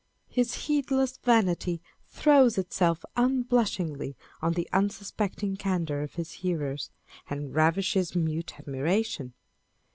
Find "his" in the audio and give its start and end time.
0.29-0.65, 6.15-6.31